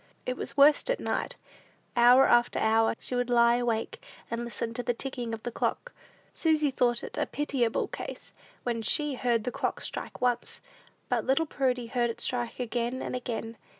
It 0.25 0.35
was 0.35 0.57
worst 0.57 0.89
at 0.89 0.99
night. 0.99 1.35
Hour 1.95 2.25
after 2.27 2.57
hour, 2.57 2.95
she 2.99 3.13
would 3.13 3.29
lie 3.29 3.57
awake, 3.57 4.03
and 4.31 4.43
listen 4.43 4.73
to 4.73 4.81
the 4.81 4.95
ticking 4.95 5.31
of 5.31 5.43
the 5.43 5.51
clock. 5.51 5.93
Susy 6.33 6.71
thought 6.71 7.03
it 7.03 7.19
a 7.19 7.27
pitiable 7.27 7.87
case, 7.87 8.33
when 8.63 8.81
she, 8.81 9.13
heard 9.13 9.43
the 9.43 9.51
clock 9.51 9.79
strike 9.79 10.19
once; 10.19 10.59
but 11.07 11.23
little 11.27 11.45
Prudy 11.45 11.85
heard 11.85 12.09
it 12.09 12.19
strike 12.19 12.59
again 12.59 13.03
and 13.03 13.15
again. 13.15 13.57